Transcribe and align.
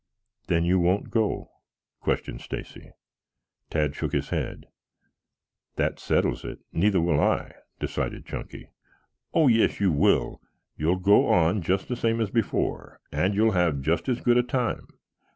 "Then 0.47 0.65
you 0.65 0.79
won't 0.79 1.11
go?" 1.11 1.51
questioned 1.99 2.41
Stacy. 2.41 2.89
Tad 3.69 3.95
shook 3.95 4.13
his 4.13 4.29
head. 4.29 4.65
"That 5.75 5.99
settles 5.99 6.43
it. 6.43 6.57
Neither 6.73 6.99
will 6.99 7.21
I," 7.21 7.53
decided 7.79 8.25
Chunky. 8.25 8.71
"Oh, 9.31 9.47
yes 9.47 9.79
you 9.79 9.91
will. 9.91 10.41
You 10.75 10.87
will 10.87 10.97
go 10.97 11.27
on 11.27 11.61
just 11.61 11.87
the 11.87 11.95
same 11.95 12.19
as 12.19 12.31
before, 12.31 12.99
and 13.11 13.35
you 13.35 13.43
will 13.43 13.51
have 13.51 13.81
just 13.81 14.09
as 14.09 14.21
good 14.21 14.39
a 14.39 14.41
time. 14.41 14.87